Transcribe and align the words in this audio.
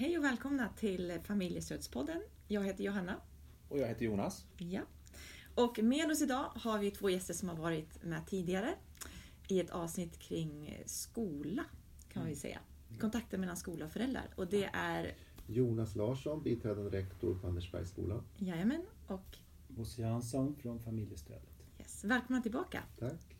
Hej 0.00 0.18
och 0.18 0.24
välkomna 0.24 0.68
till 0.76 1.18
Familjestödspodden. 1.24 2.22
Jag 2.48 2.64
heter 2.64 2.84
Johanna. 2.84 3.16
Och 3.68 3.78
jag 3.78 3.88
heter 3.88 4.04
Jonas. 4.04 4.46
Ja. 4.58 4.80
Och 5.54 5.78
med 5.82 6.10
oss 6.10 6.22
idag 6.22 6.44
har 6.54 6.78
vi 6.78 6.90
två 6.90 7.10
gäster 7.10 7.34
som 7.34 7.48
har 7.48 7.56
varit 7.56 8.02
med 8.04 8.26
tidigare 8.26 8.74
i 9.48 9.60
ett 9.60 9.70
avsnitt 9.70 10.18
kring 10.18 10.82
skola, 10.86 11.64
kan 12.12 12.22
man 12.22 12.36
säga. 12.36 12.58
Kontakten 13.00 13.40
mellan 13.40 13.56
skola 13.56 13.84
och 13.84 13.92
föräldrar. 13.92 14.28
Och 14.36 14.46
det 14.46 14.70
är 14.72 15.14
Jonas 15.46 15.96
Larsson, 15.96 16.42
biträdande 16.42 16.98
rektor 16.98 17.38
på 17.38 17.46
Andersbergsskolan. 17.46 18.22
Jajamän, 18.38 18.86
och 19.06 19.36
Bosse 19.68 20.02
Jansson 20.02 20.56
från 20.56 20.80
familjestödet. 20.80 21.62
yes, 21.78 22.04
välkomna 22.04 22.42
tillbaka. 22.42 22.82
Tack. 22.98 23.36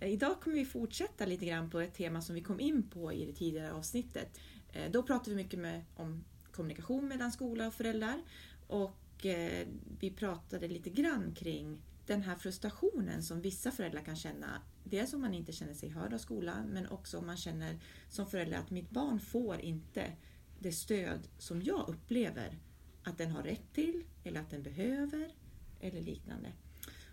Eh, 0.00 0.12
Idag 0.12 0.40
kommer 0.40 0.56
vi 0.56 0.64
fortsätta 0.64 1.26
lite 1.26 1.46
grann 1.46 1.70
på 1.70 1.80
ett 1.80 1.94
tema 1.94 2.20
som 2.20 2.34
vi 2.34 2.42
kom 2.42 2.60
in 2.60 2.82
på 2.90 3.12
i 3.12 3.26
det 3.26 3.32
tidigare 3.32 3.72
avsnittet. 3.72 4.40
Eh, 4.72 4.90
då 4.90 5.02
pratade 5.02 5.30
vi 5.30 5.42
mycket 5.42 5.60
med, 5.60 5.84
om 5.94 6.24
kommunikation 6.52 7.08
mellan 7.08 7.32
skola 7.32 7.66
och 7.66 7.74
föräldrar 7.74 8.22
och 8.66 9.26
eh, 9.26 9.66
vi 10.00 10.10
pratade 10.10 10.68
lite 10.68 10.90
grann 10.90 11.34
kring 11.34 11.82
den 12.06 12.22
här 12.22 12.36
frustrationen 12.36 13.22
som 13.22 13.40
vissa 13.40 13.70
föräldrar 13.70 14.02
kan 14.02 14.16
känna. 14.16 14.62
Dels 14.84 15.14
om 15.14 15.20
man 15.20 15.34
inte 15.34 15.52
känner 15.52 15.74
sig 15.74 15.88
hörd 15.88 16.14
av 16.14 16.18
skolan 16.18 16.66
men 16.66 16.88
också 16.88 17.18
om 17.18 17.26
man 17.26 17.36
känner 17.36 17.80
som 18.08 18.26
förälder 18.26 18.58
att 18.58 18.70
mitt 18.70 18.90
barn 18.90 19.20
får 19.20 19.60
inte 19.60 20.12
det 20.58 20.72
stöd 20.72 21.28
som 21.38 21.62
jag 21.62 21.88
upplever 21.88 22.58
att 23.02 23.18
den 23.18 23.30
har 23.30 23.42
rätt 23.42 23.72
till 23.72 24.04
eller 24.24 24.40
att 24.40 24.50
den 24.50 24.62
behöver 24.62 25.34
eller 25.80 26.00
liknande. 26.00 26.52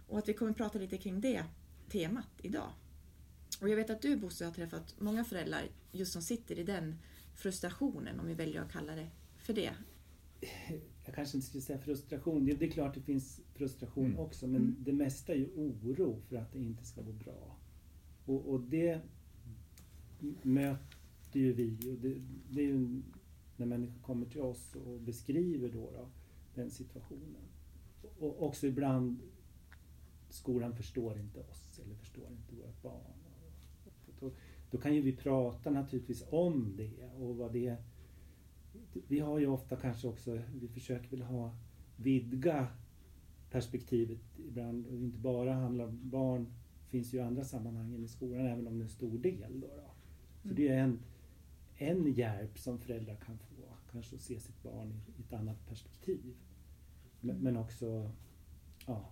Och 0.08 0.18
att 0.18 0.30
vi 0.30 0.34
kommer 0.34 0.54
prata 0.54 0.80
lite 0.80 0.98
kring 0.98 1.22
det 1.22 1.44
temat 1.90 2.30
idag. 2.42 2.72
Och 3.62 3.70
jag 3.70 3.76
vet 3.76 3.90
att 3.90 4.02
du 4.02 4.16
Bosse 4.16 4.46
har 4.46 4.52
träffat 4.52 4.96
många 5.00 5.24
föräldrar 5.24 5.70
just 5.92 6.14
som 6.14 6.22
sitter 6.22 6.60
i 6.60 6.64
den 6.64 7.00
frustrationen, 7.38 8.20
om 8.20 8.28
vi 8.28 8.34
väljer 8.34 8.62
att 8.62 8.72
kalla 8.72 8.96
det 8.96 9.08
för 9.38 9.54
det. 9.54 9.72
Jag 11.06 11.16
kanske 11.16 11.38
inte 11.38 11.48
skulle 11.48 11.62
säga 11.62 11.80
frustration. 11.80 12.46
Det, 12.46 12.54
det 12.54 12.66
är 12.66 12.72
klart 12.72 12.94
det 12.94 13.02
finns 13.02 13.42
frustration 13.54 14.06
Mm. 14.06 14.20
också 14.20 14.48
men 14.48 14.62
Mm. 14.62 14.76
det 14.80 14.94
mesta 14.94 15.34
är 15.34 15.38
ju 15.38 15.50
oro 15.56 16.22
för 16.22 16.36
att 16.36 16.54
det 16.54 16.60
inte 16.60 16.86
ska 16.86 17.02
gå 17.02 17.12
bra. 17.12 17.58
Och, 18.26 18.50
och 18.54 18.62
det 18.62 19.02
möter 20.44 21.40
ju 21.40 21.54
vi. 21.54 21.90
Och 21.92 22.00
det, 22.02 22.16
det 22.50 22.62
är 22.62 22.66
ju 22.66 23.02
när 23.58 23.66
människor 23.66 24.02
kommer 24.02 24.26
till 24.26 24.42
oss 24.42 24.76
och 24.76 25.02
beskriver 25.02 25.70
då, 25.70 25.92
då 25.92 26.10
den 26.56 26.72
situationen. 26.72 27.42
Och 28.20 28.44
också 28.44 28.68
ibland 28.68 29.20
skolan 30.30 30.76
förstår 30.76 31.20
inte 31.20 31.40
oss 31.40 31.80
eller 31.86 31.96
förstår 31.96 32.32
inte 32.32 32.56
vårt 32.56 32.82
barn. 32.82 33.17
Då, 34.72 34.78
kan 34.78 34.96
ju 34.96 35.02
vi 35.02 35.16
prata 35.16 35.70
naturligtvis 35.70 36.24
om 36.30 36.76
det 36.78 36.92
och 37.20 37.36
vad 37.36 37.54
det 37.54 37.76
vi 39.08 39.20
har 39.20 39.40
ju 39.40 39.48
ofta 39.48 39.76
kanske 39.76 40.08
också, 40.08 40.42
vi 40.54 40.68
försöker 40.68 41.10
väl 41.10 41.22
ha 41.22 41.56
vidga 41.96 42.68
perspektivet 43.52 44.40
ibland 44.40 44.88
och 44.88 44.96
inte 44.96 45.18
bara 45.18 45.54
handla 45.54 45.86
om 45.86 46.10
barn 46.10 46.54
finns 46.88 47.14
ju 47.14 47.18
i 47.18 47.22
andra 47.22 47.44
sammanhang 47.44 47.96
än 47.96 48.04
i 48.04 48.08
skolan 48.08 48.46
även 48.46 48.68
om 48.68 48.78
det 48.78 48.82
är 48.82 48.84
en 48.84 48.90
stor 48.90 49.18
del. 49.18 49.60
Då, 49.60 49.68
då. 49.68 49.92
Så 50.50 50.54
det 50.54 50.68
är 50.68 50.80
en, 50.80 51.00
en 51.76 52.14
hjälp 52.14 52.60
som 52.60 52.80
föräldrar 52.80 53.16
kan 53.16 53.38
få, 53.38 53.64
kanske 53.92 54.16
att 54.16 54.22
se 54.22 54.40
sitt 54.40 54.64
barn 54.64 54.94
i, 55.18 55.22
ett 55.22 55.34
annat 55.34 55.68
perspektiv. 55.68 56.36
Men, 57.22 57.38
men 57.38 57.58
också 57.58 58.12
ja, 58.86 59.12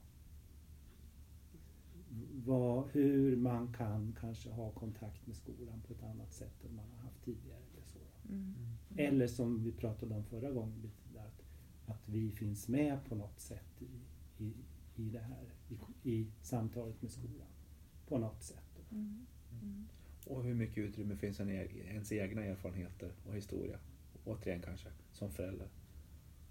vad, 2.45 2.89
hur 2.91 3.35
man 3.35 3.73
kan 3.73 4.15
kanske 4.19 4.49
ha 4.49 4.71
kontakt 4.71 5.27
med 5.27 5.35
skolan 5.35 5.81
på 5.87 5.93
ett 5.93 6.03
annat 6.03 6.33
sätt 6.33 6.65
än 6.65 6.75
man 6.75 6.85
har 6.91 7.03
haft 7.03 7.23
tidigare. 7.25 7.61
Eller 7.73 7.85
så. 7.85 7.99
Mm. 8.29 8.53
Eller 8.95 9.27
som 9.27 9.63
vi 9.63 9.71
pratade 9.71 10.15
om 10.15 10.23
förra 10.23 10.51
gången, 10.51 10.81
lite 10.81 11.13
där, 11.13 11.25
att, 11.25 11.43
att 11.85 12.09
vi 12.09 12.31
finns 12.31 12.67
med 12.67 13.05
på 13.09 13.15
något 13.15 13.39
sätt 13.39 13.81
i, 13.81 13.85
i, 14.43 14.53
i 14.95 15.09
det 15.09 15.19
här, 15.19 15.53
i, 15.69 16.11
i 16.11 16.31
samtalet 16.41 17.01
med 17.01 17.11
skolan. 17.11 17.47
På 18.07 18.17
något 18.17 18.43
sätt. 18.43 18.81
Mm. 18.91 19.25
Mm. 19.61 19.87
Och 20.25 20.43
hur 20.43 20.53
mycket 20.53 20.77
utrymme 20.77 21.15
finns 21.15 21.39
en 21.39 21.49
ens 21.49 22.11
egna 22.11 22.43
erfarenheter 22.43 23.11
och 23.27 23.35
historia? 23.35 23.79
Återigen 24.25 24.61
kanske, 24.61 24.89
som 25.11 25.31
förälder. 25.31 25.67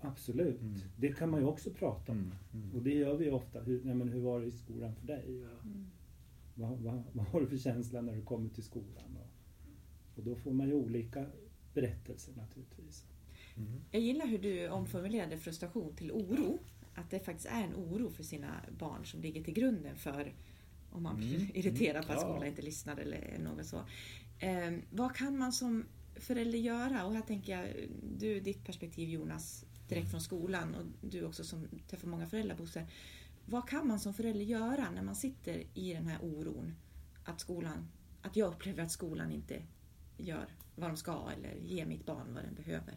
Absolut, 0.07 0.61
Mm. 0.61 0.81
det 0.97 1.13
kan 1.13 1.31
man 1.31 1.41
ju 1.41 1.47
också 1.47 1.71
prata 1.71 2.13
om. 2.13 2.35
Mm. 2.55 2.75
Och 2.75 2.83
det 2.83 2.95
gör 2.95 3.17
vi 3.17 3.31
ofta. 3.31 3.61
Hur, 3.63 3.81
ja, 3.87 3.95
men 3.95 4.09
hur 4.09 4.21
var 4.21 4.41
det 4.41 4.47
i 4.47 4.51
skolan 4.53 4.95
för 4.95 5.07
dig? 5.07 5.45
Och 5.47 5.65
Mm. 5.65 5.87
vad, 6.55 6.79
vad, 6.79 7.03
vad 7.13 7.27
har 7.27 7.41
du 7.41 7.47
för 7.47 7.57
känsla 7.59 8.01
när 8.01 8.15
du 8.17 8.23
kommer 8.23 8.49
till 8.49 8.65
skolan? 8.65 9.17
Och, 9.21 9.31
och 10.19 10.25
då 10.25 10.35
får 10.37 10.53
man 10.53 10.69
ju 10.69 10.75
olika 10.75 11.27
berättelser 11.75 12.33
naturligtvis. 12.37 13.05
Mm. 13.57 13.73
Jag 13.91 14.03
gillar 14.03 14.27
hur 14.27 14.39
du 14.39 14.69
omformulerade 14.69 15.39
frustration 15.39 15.97
till 15.97 16.13
oro. 16.13 16.59
Att 16.95 17.11
det 17.11 17.21
faktiskt 17.21 17.49
är 17.49 17.63
en 17.65 17.75
oro 17.75 18.11
för 18.11 18.23
sina 18.23 18.61
barn 18.79 19.05
som 19.07 19.21
ligger 19.21 19.45
till 19.45 19.55
grunden 19.55 19.97
för 19.97 20.33
om 20.91 21.03
man 21.03 21.17
blir 21.17 21.35
Mm. 21.37 21.51
irriterad 21.55 22.07
på 22.07 22.13
att 22.13 22.19
Ja. 22.23 22.29
skolan 22.29 22.47
inte 22.47 22.63
lyssnar 22.63 22.97
eller 22.97 23.39
något 23.39 23.67
så. 23.67 23.77
Eh, 24.39 24.73
vad 24.91 25.15
kan 25.17 25.39
man 25.39 25.53
som 25.53 25.85
förälder 26.17 26.59
göra? 26.59 27.05
Och 27.07 27.15
här 27.15 27.23
tänker 27.23 27.53
jag, 27.59 27.69
du 28.19 28.41
ditt 28.41 28.65
perspektiv 28.65 29.09
Jonas, 29.09 29.64
direkt 29.89 30.11
från 30.11 30.21
skolan 30.21 30.75
och 30.75 31.09
du 31.09 31.25
också 31.25 31.45
som 31.45 31.69
träffar 31.89 32.09
många 32.09 32.27
föräldrar 32.27 32.57
Bosse. 32.57 32.87
Vad 33.47 33.69
kan 33.69 33.89
man 33.89 34.01
som 34.01 34.15
förälder 34.15 34.45
göra 34.45 34.91
när 34.91 35.03
man 35.03 35.17
sitter 35.17 35.65
i 35.75 35.95
den 35.95 36.07
här 36.07 36.19
oron 36.23 36.75
att 37.25 37.41
skolan, 37.41 37.89
att 38.23 38.37
jag 38.37 38.49
upplever 38.49 38.83
att 38.83 38.93
skolan 38.93 39.33
inte 39.33 39.63
gör 40.17 40.47
vad 40.77 40.91
de 40.91 40.97
ska 40.97 41.31
eller 41.37 41.55
ger 41.55 41.87
mitt 41.87 42.07
barn 42.07 42.35
vad 42.35 42.45
den 42.45 42.55
behöver? 42.55 42.95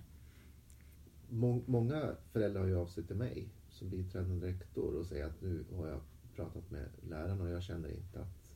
Må- 1.29 1.63
många 1.65 2.15
föräldrar 2.31 2.61
har 2.61 2.67
ju 2.67 2.75
av 2.75 2.87
sig 2.87 3.03
till 3.03 3.15
mig 3.15 3.49
som 3.69 3.89
biträdande 3.89 4.47
rektor 4.47 4.93
och 4.95 5.05
säger 5.05 5.25
att 5.25 5.41
nu 5.41 5.65
har 5.75 5.87
jag 5.87 6.01
pratat 6.35 6.71
med 6.71 6.89
lärarna 7.09 7.43
och 7.43 7.49
jag 7.49 7.63
känner 7.63 7.89
inte 7.89 8.19
att 8.21 8.51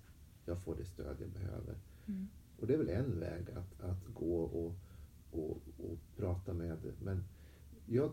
jag 0.45 0.63
får 0.63 0.75
det 0.75 0.85
stöd 0.85 1.17
jag 1.19 1.29
behöver. 1.29 1.75
Mm. 2.07 2.27
Och 2.59 2.67
det 2.67 2.73
är 2.73 2.77
väl 2.77 2.89
en 2.89 3.19
väg 3.19 3.51
att, 3.51 3.81
att 3.81 4.05
gå 4.13 4.41
och, 4.41 4.75
och, 5.31 5.57
och 5.77 5.97
prata 6.17 6.53
med. 6.53 6.77
Men 7.01 7.23
jag 7.85 8.11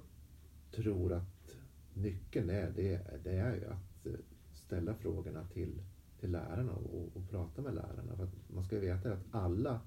tror 0.70 1.12
att 1.12 1.56
nyckeln 1.94 2.50
är, 2.50 2.72
det, 2.76 3.00
det 3.24 3.36
är 3.36 3.56
ju 3.56 3.64
att 3.66 4.06
eh, 4.06 4.12
ställa 4.52 4.94
frågorna 4.94 5.44
till, 5.44 5.82
till 6.20 6.30
lärarna 6.30 6.72
och, 6.72 7.16
och 7.16 7.30
prata 7.30 7.62
med 7.62 7.74
lärarna. 7.74 8.16
För 8.16 8.28
man 8.54 8.64
ska 8.64 8.74
ju 8.74 8.80
veta 8.80 9.12
att 9.12 9.24
alla 9.30 9.80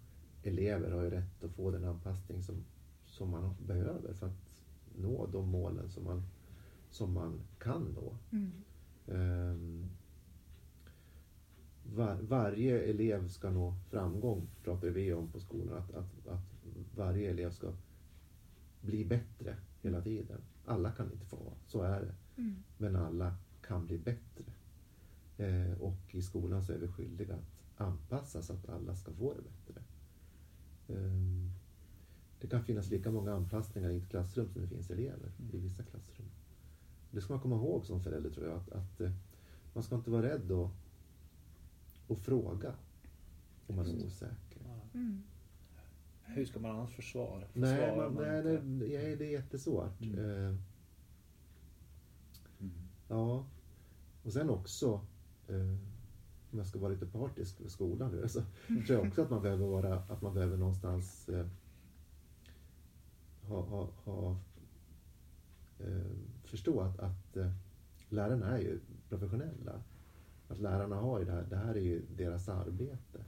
elever 0.43 0.91
har 0.91 1.03
ju 1.03 1.09
rätt 1.09 1.43
att 1.43 1.51
få 1.51 1.71
den 1.71 1.85
anpassning 1.85 2.43
som, 2.43 2.55
som 3.05 3.29
man 3.29 3.55
behöver 3.67 4.13
för 4.13 4.27
att 4.27 4.63
nå 4.95 5.27
de 5.27 5.49
målen 5.49 5.89
som 5.89 6.03
man, 6.03 6.23
som 6.89 7.13
man 7.13 7.41
kan 7.59 7.83
nå. 7.83 8.17
Mm. 8.31 8.51
Ehm, 9.07 9.85
var, 11.83 12.17
varje 12.21 12.81
elev 12.81 13.27
ska 13.27 13.49
nå 13.49 13.75
framgång, 13.89 14.47
pratar 14.63 14.87
vi 14.87 15.13
om 15.13 15.31
på 15.31 15.39
skolan. 15.39 15.77
Att, 15.77 15.95
att, 15.95 16.27
att 16.27 16.43
varje 16.95 17.29
elev 17.29 17.51
ska 17.51 17.73
bli 18.81 19.05
bättre 19.05 19.55
hela 19.81 20.01
tiden. 20.01 20.41
Alla 20.65 20.91
kan 20.91 21.11
inte 21.11 21.25
få 21.25 21.35
vara, 21.35 21.55
så 21.67 21.81
är 21.81 22.01
det. 22.01 22.41
Mm. 22.41 22.55
Men 22.77 22.95
alla 22.95 23.35
kan 23.61 23.85
bli 23.85 23.97
bättre. 23.97 24.45
Eh, 25.37 25.81
och 25.81 26.15
i 26.15 26.21
skolan 26.21 26.63
så 26.63 26.73
är 26.73 26.77
vi 26.77 26.87
skyldiga 26.87 27.35
att 27.35 27.81
anpassa 27.81 28.41
så 28.41 28.53
att 28.53 28.69
alla 28.69 28.95
ska 28.95 29.13
få 29.13 29.33
det 29.33 29.41
bättre. 29.41 29.83
Ehm, 30.87 31.51
det 32.39 32.47
kan 32.47 32.63
finnas 32.63 32.89
lika 32.89 33.11
många 33.11 33.33
anpassningar 33.33 33.89
i 33.89 33.97
ett 33.97 34.09
klassrum 34.09 34.49
som 34.49 34.61
det 34.61 34.67
finns 34.67 34.89
elever 34.89 35.31
i 35.53 35.57
vissa 35.57 35.83
klassrum. 35.83 36.27
Det 37.11 37.21
ska 37.21 37.33
man 37.33 37.41
komma 37.41 37.55
ihåg 37.55 37.85
som 37.85 38.03
förälder 38.03 38.29
tror 38.29 38.47
jag. 38.47 38.57
Att, 38.57 38.71
att 38.71 39.01
eh, 39.01 39.11
man 39.73 39.83
ska 39.83 39.95
inte 39.95 40.11
vara 40.11 40.23
rädd 40.23 40.51
att, 40.51 40.71
att 42.07 42.19
fråga 42.19 42.75
om 43.67 43.75
man 43.75 43.85
är 43.85 44.05
osäker. 44.05 44.61
Mm. 44.93 45.23
Hur 46.33 46.45
ska 46.45 46.59
man 46.59 46.71
annars 46.71 46.95
försvara? 46.95 47.43
Nej, 47.53 47.97
man, 47.97 48.13
man 48.13 48.23
nej, 48.23 48.43
det, 48.43 48.61
nej, 48.63 49.15
det 49.15 49.25
är 49.25 49.31
jättesvårt. 49.31 50.01
Mm. 50.01 50.47
Eh, 50.47 50.55
Mm. 52.59 52.71
Ja, 53.07 53.45
och 54.23 54.33
sen 54.33 54.49
också, 54.49 55.01
eh, 55.47 55.77
om 56.51 56.57
jag 56.57 56.67
ska 56.67 56.79
vara 56.79 56.91
lite 56.91 57.05
partisk 57.05 57.57
för 57.57 57.69
skolan 57.69 58.11
nu, 58.11 58.27
så 58.27 58.41
tror 58.67 58.99
jag 58.99 59.07
också 59.07 59.21
att 59.21 59.29
man 59.29 59.41
behöver 59.41 59.65
vara, 59.65 59.95
att 59.95 60.21
man 60.21 60.33
behöver 60.33 60.57
någonstans 60.57 61.29
eh, 61.29 61.45
ha, 63.41 63.61
ha, 63.61 63.89
ha 64.03 64.37
förstå 66.43 66.81
att, 66.81 66.99
att 66.99 67.37
lärarna 68.09 68.57
är 68.57 68.61
ju 68.61 68.79
professionella. 69.09 69.83
Att 70.47 70.59
lärarna 70.59 70.95
har 70.95 71.19
ju 71.19 71.25
det 71.25 71.31
här, 71.31 71.45
det 71.49 71.55
här 71.55 71.75
är 71.75 71.81
ju 71.81 72.01
deras 72.15 72.49
arbete. 72.49 73.25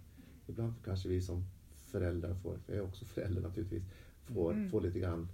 Ibland 0.47 0.73
kanske 0.83 1.09
vi 1.09 1.21
som 1.21 1.45
föräldrar 1.93 2.35
får, 2.35 2.57
för 2.57 2.73
jag 2.73 2.83
är 2.83 2.87
också 2.87 3.05
förälder 3.05 3.41
naturligtvis, 3.41 3.83
får, 4.25 4.53
Mm. 4.53 4.69
får 4.69 4.81
lite 4.81 4.99
grann 4.99 5.27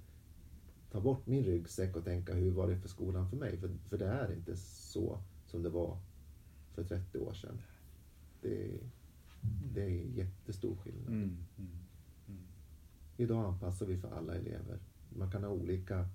ta 0.92 1.02
bort 1.02 1.28
min 1.28 1.44
ryggsäck 1.44 1.96
och 1.96 2.04
tänka 2.04 2.34
hur 2.34 2.52
var 2.52 2.68
det 2.68 2.78
för 2.80 2.90
skolan 2.90 3.30
för 3.30 3.38
mig? 3.38 3.58
För, 3.58 3.70
för 3.90 3.98
det 3.98 4.06
är 4.08 4.34
inte 4.34 4.58
så 4.58 5.20
som 5.46 5.64
det 5.64 5.70
var 5.70 5.98
för 6.74 6.84
30 6.84 7.18
år 7.20 7.34
sedan. 7.34 7.58
Det, 8.42 8.64
är- 8.74 8.90
det 9.74 9.82
är 9.84 9.90
jättestor 10.18 10.76
skillnad. 10.76 11.08
Mm. 11.14 11.38
Mm. 11.58 11.70
Mm. 12.28 12.42
Idag 13.18 13.46
anpassar 13.46 13.86
vi 13.86 13.98
för 13.98 14.12
alla 14.18 14.36
elever. 14.36 14.80
Man 15.18 15.32
kan 15.32 15.44
ha 15.44 15.50
olika 15.52 16.08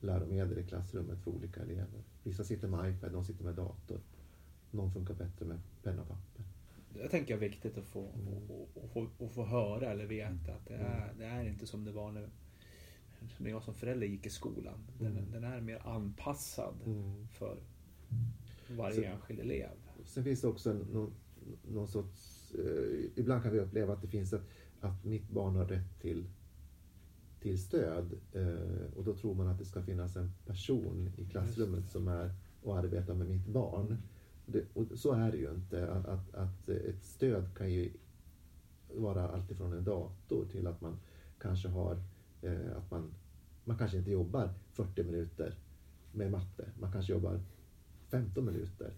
läromedel 0.00 0.58
i 0.58 0.64
klassrummet 0.66 1.18
för 1.24 1.30
olika 1.30 1.60
elever. 1.62 2.02
Vissa 2.24 2.44
sitter 2.44 2.68
med 2.68 2.94
iPad, 2.96 3.12
någon 3.12 3.24
sitter 3.24 3.44
med 3.44 3.54
dator. 3.54 4.00
Någon 4.70 4.92
funkar 4.92 5.14
bättre 5.14 5.46
med 5.46 5.58
penna 5.82 6.02
och 6.02 6.08
papper. 6.08 6.44
Det 6.94 7.08
tänker 7.08 7.34
jag 7.34 7.42
är 7.44 7.48
viktigt 7.48 7.78
att 7.78 7.86
få, 7.86 8.08
Mm. 8.14 8.28
och, 8.74 8.90
få, 8.92 9.08
och 9.18 9.32
få 9.32 9.44
höra 9.44 9.90
eller 9.90 10.06
veta 10.06 10.54
att 10.54 10.66
det 10.66 10.74
är, 10.74 11.14
det 11.18 11.24
är 11.24 11.44
inte 11.48 11.66
som 11.66 11.84
det 11.84 11.92
var 11.92 12.12
när, 12.12 12.28
när 13.38 13.50
jag 13.50 13.62
som 13.62 13.74
förälder 13.74 14.06
gick 14.06 14.26
i 14.26 14.30
skolan. 14.30 14.78
Den, 14.98 15.12
Mm. 15.16 15.30
den 15.32 15.44
är 15.44 15.60
mer 15.60 15.86
anpassad 15.86 16.74
Mm. 16.86 17.28
för 17.28 17.58
varje 18.70 18.94
Så- 18.96 19.02
enskild 19.02 19.40
elev. 19.40 19.70
Sen 20.04 20.24
finns 20.24 20.40
det 20.40 20.48
också 20.48 20.72
någon, 20.72 21.12
någon 21.68 21.88
sorts... 21.88 22.52
Eh, 22.54 23.10
ibland 23.16 23.42
kan 23.42 23.52
vi 23.52 23.58
uppleva 23.60 23.92
att 23.92 24.02
det 24.02 24.08
finns 24.08 24.32
ett, 24.32 24.42
att 24.80 25.04
mitt 25.04 25.30
barn 25.30 25.56
har 25.56 25.64
rätt 25.64 26.00
till, 26.00 26.24
till 27.40 27.58
stöd. 27.62 28.12
Eh, 28.32 28.96
och 28.96 29.04
då 29.04 29.14
tror 29.16 29.34
man 29.34 29.46
att 29.46 29.58
det 29.58 29.64
ska 29.64 29.82
finnas 29.82 30.16
en 30.16 30.30
person 30.46 31.10
i 31.16 31.24
klassrummet 31.24 31.90
som 31.90 32.08
är 32.08 32.34
och 32.62 32.78
arbetar 32.78 33.14
med 33.14 33.28
mitt 33.28 33.46
barn. 33.46 33.96
Det, 34.52 34.64
och 34.74 34.98
så 34.98 35.12
är 35.12 35.30
det 35.30 35.36
ju 35.36 35.50
inte. 35.50 35.92
Att, 35.92 36.06
att, 36.06 36.34
att 36.34 36.68
ett 36.68 37.04
stöd 37.04 37.44
kan 37.56 37.72
ju 37.72 37.92
vara 38.94 39.28
alltifrån 39.28 39.72
en 39.72 39.84
dator 39.84 40.46
till 40.52 40.66
att 40.66 40.80
man 40.80 40.98
kanske 41.38 41.68
har 41.68 42.02
eh, 42.42 42.76
att 42.76 42.90
man, 42.90 43.14
man 43.64 43.78
kanske 43.78 43.98
inte 43.98 44.10
jobbar 44.10 44.54
40 44.72 45.02
minuter 45.04 45.54
med 46.12 46.30
matte. 46.30 46.68
Man 46.80 46.92
kanske 46.92 47.12
jobbar 47.12 47.40
15 48.08 48.44
minuter. 48.44 48.92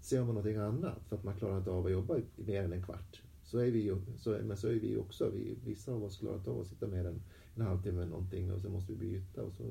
Så 0.00 0.14
gör 0.14 0.24
man 0.24 0.34
någonting 0.34 0.56
annat 0.56 1.08
för 1.08 1.16
att 1.16 1.24
man 1.24 1.36
klarar 1.36 1.58
inte 1.58 1.70
av 1.70 1.86
att 1.86 1.92
jobba 1.92 2.18
i 2.18 2.24
mer 2.36 2.64
än 2.64 2.72
en 2.72 2.82
kvart. 2.82 3.22
Så 3.44 3.58
är 3.58 3.70
vi 3.70 3.82
ju, 3.82 3.96
så, 4.18 4.38
men 4.44 4.56
så 4.56 4.68
är 4.68 4.74
vi 4.74 4.96
också. 4.96 5.30
Vi, 5.34 5.56
vissa 5.64 5.92
av 5.92 6.04
oss 6.04 6.18
klarar 6.18 6.36
inte 6.36 6.50
av 6.50 6.60
att 6.60 6.66
sitta 6.66 6.86
mer 6.86 7.04
än 7.04 7.22
en 7.54 7.62
halvtimme 7.62 7.98
med 7.98 8.08
någonting 8.08 8.52
och 8.52 8.60
sen 8.60 8.72
måste 8.72 8.92
vi 8.92 8.98
byta 8.98 9.42
och 9.42 9.52
så 9.52 9.62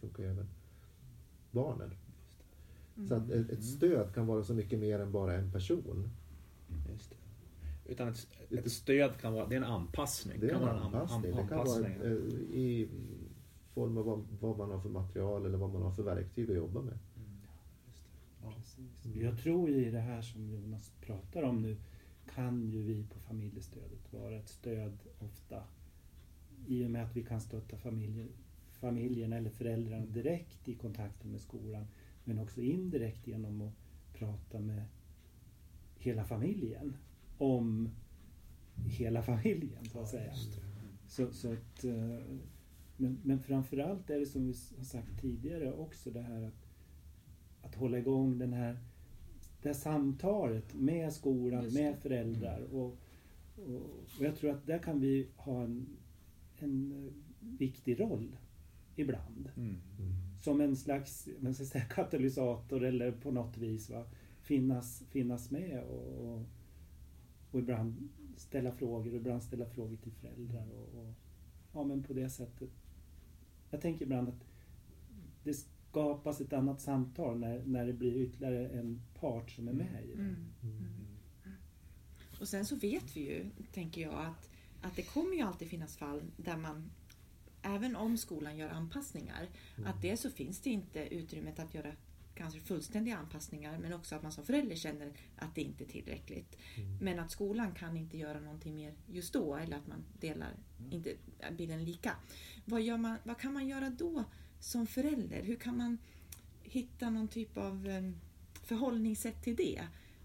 funkar 0.00 0.22
ju 0.22 0.28
även 0.30 0.48
barnen. 1.50 1.90
Så 3.08 3.14
att 3.14 3.30
ett, 3.30 3.50
ett 3.50 3.64
stöd 3.64 4.14
kan 4.14 4.26
vara 4.26 4.42
så 4.44 4.54
mycket 4.54 4.78
mer 4.78 4.98
än 4.98 5.12
bara 5.12 5.34
en 5.36 5.52
person. 5.52 6.10
Just 6.90 7.10
det. 7.10 7.16
Utan 7.92 8.08
ett, 8.08 8.26
ett 8.50 8.72
stöd 8.72 9.16
kan 9.20 9.32
vara 9.32 9.46
det 9.46 9.54
är 9.54 9.56
en 9.56 9.64
anpassning. 9.64 10.40
Det 10.40 10.46
är 10.46 10.50
kan 10.50 10.60
en 10.62 10.66
vara 10.68 10.80
anpassning. 10.80 11.16
an- 11.32 11.36
Det 11.42 11.48
kan 11.48 11.58
vara 11.58 11.60
anpassning. 11.60 11.92
eh, 12.02 12.58
i 12.58 12.88
form 13.74 13.96
av 13.98 14.04
vad, 14.04 14.24
vad 14.40 14.58
man 14.58 14.70
har 14.70 14.80
för 14.80 14.88
material 14.88 15.46
eller 15.46 15.58
vad 15.58 15.70
man 15.72 15.82
har 15.82 15.92
för 15.92 16.02
verktyg 16.02 16.50
att 16.50 16.56
jobba 16.56 16.80
med. 16.82 16.98
Just 17.86 18.04
det. 18.04 18.46
Ja. 18.46 18.52
Precis. 18.56 19.06
Jag 19.16 19.38
tror 19.38 19.70
i 19.70 19.90
det 19.90 20.00
här 20.00 20.22
som 20.22 20.50
Jonas 20.50 20.92
pratar 21.00 21.42
om 21.42 21.62
nu 21.62 21.76
kan 22.34 22.68
ju 22.70 22.82
vi 22.82 23.04
på 23.04 23.18
familjestödet 23.18 24.12
vara 24.12 24.36
ett 24.36 24.48
stöd 24.48 24.98
ofta 25.18 25.62
i 26.66 26.84
och 26.86 26.90
med 26.90 27.04
att 27.04 27.16
vi 27.16 27.22
kan 27.22 27.40
stötta 27.40 27.76
familjen, 27.76 28.28
familjen 28.72 29.32
eller 29.32 29.50
föräldrarna 29.50 30.06
direkt 30.06 30.68
i 30.68 30.74
kontakten 30.74 31.30
med 31.30 31.40
skolan 31.40 31.86
men 32.24 32.38
också 32.38 32.60
indirekt 32.60 33.26
genom 33.26 33.60
att 33.60 33.72
prata 34.12 34.60
med 34.60 34.84
hela 35.98 36.24
familjen 36.24 36.96
om 37.38 37.88
hela 38.74 39.22
familjen 39.22 39.84
så 39.84 40.00
att 40.00 40.08
säga. 40.08 40.32
Så, 41.06 41.32
så 41.32 41.52
att, 41.52 41.84
eh, 41.84 42.18
men, 42.96 43.20
men 43.24 43.42
framförallt 43.42 44.10
är 44.10 44.18
det 44.18 44.26
som 44.26 44.46
vi 44.46 44.54
har 44.76 44.84
sagt 44.84 45.20
tidigare 45.20 45.72
också 45.72 46.10
det 46.10 46.22
här 46.22 46.42
att, 46.42 46.66
att 47.62 47.74
hålla 47.74 47.98
igång 47.98 48.38
den 48.38 48.52
här, 48.52 48.78
det 49.62 49.68
här 49.68 49.74
samtalet 49.74 50.74
med 50.74 51.12
skolan, 51.12 51.72
med 51.72 51.98
föräldrar. 51.98 52.60
Och, 52.60 52.98
och, 53.56 53.80
och 54.18 54.24
jag 54.24 54.36
tror 54.36 54.50
att 54.50 54.66
där 54.66 54.78
kan 54.78 55.00
vi 55.00 55.28
ha 55.36 55.62
en, 55.62 55.86
en 56.58 57.10
viktig 57.40 58.00
roll 58.00 58.36
ibland. 59.00 59.50
Mm. 59.56 59.76
Som 60.42 60.60
en 60.60 60.76
slags 60.76 61.28
man 61.40 61.54
ska 61.54 61.64
säga, 61.64 61.84
katalysator 61.84 62.84
eller 62.84 63.12
på 63.12 63.30
något 63.30 63.56
vis 63.56 63.90
va? 63.90 64.04
Finnas, 64.40 65.02
finnas 65.10 65.50
med 65.50 65.82
och, 65.82 66.32
och, 66.32 66.46
och 67.50 67.58
ibland 67.58 68.08
ställa 68.36 68.72
frågor 68.72 69.10
och 69.10 69.16
ibland 69.16 69.42
ställa 69.42 69.66
frågor 69.66 69.96
till 69.96 70.12
föräldrar. 70.12 70.66
Och, 70.70 71.00
och, 71.00 71.14
ja, 71.72 71.84
men 71.84 72.02
på 72.02 72.12
det 72.12 72.30
sättet. 72.30 72.70
Jag 73.70 73.80
tänker 73.80 74.04
ibland 74.04 74.28
att 74.28 74.44
det 75.44 75.54
skapas 75.54 76.40
ett 76.40 76.52
annat 76.52 76.80
samtal 76.80 77.38
när, 77.38 77.64
när 77.64 77.86
det 77.86 77.92
blir 77.92 78.16
ytterligare 78.16 78.68
en 78.68 79.02
part 79.14 79.50
som 79.50 79.68
är 79.68 79.72
med 79.72 80.04
i 80.04 80.16
det. 80.16 80.22
Mm. 80.22 80.36
Och 82.40 82.48
sen 82.48 82.64
så 82.64 82.76
vet 82.76 83.16
vi 83.16 83.20
ju, 83.20 83.50
tänker 83.72 84.02
jag, 84.02 84.14
att, 84.14 84.50
att 84.80 84.96
det 84.96 85.02
kommer 85.02 85.34
ju 85.34 85.40
alltid 85.40 85.68
finnas 85.68 85.96
fall 85.96 86.22
där 86.36 86.56
man, 86.56 86.90
även 87.62 87.96
om 87.96 88.16
skolan 88.16 88.56
gör 88.56 88.68
anpassningar, 88.68 89.48
att 89.86 90.02
dels 90.02 90.20
så 90.20 90.30
finns 90.30 90.60
det 90.60 90.70
inte 90.70 91.14
utrymmet 91.14 91.58
att 91.58 91.74
göra 91.74 91.92
kanske 92.40 92.60
fullständiga 92.60 93.16
anpassningar 93.16 93.78
men 93.78 93.92
också 93.92 94.14
att 94.14 94.22
man 94.22 94.32
som 94.32 94.44
förälder 94.44 94.76
känner 94.76 95.12
att 95.36 95.54
det 95.54 95.62
inte 95.62 95.84
är 95.84 95.88
tillräckligt. 95.88 96.56
Men 97.00 97.18
att 97.18 97.30
skolan 97.30 97.72
kan 97.74 97.96
inte 97.96 98.18
göra 98.18 98.40
någonting 98.40 98.74
mer 98.74 98.94
just 99.06 99.32
då 99.32 99.54
eller 99.54 99.76
att 99.76 99.86
man 99.86 100.04
delar 100.20 100.52
inte 100.90 101.14
bilden 101.56 101.84
lika. 101.84 102.16
Vad, 102.64 102.82
gör 102.82 102.96
man, 102.96 103.16
vad 103.24 103.38
kan 103.38 103.52
man 103.52 103.68
göra 103.68 103.90
då 103.90 104.24
som 104.60 104.86
förälder? 104.86 105.42
Hur 105.42 105.56
kan 105.56 105.76
man 105.76 105.98
hitta 106.62 107.10
någon 107.10 107.28
typ 107.28 107.56
av 107.56 107.88
eh, 107.88 108.10
förhållningssätt 108.62 109.42
till 109.42 109.56
det? 109.56 109.82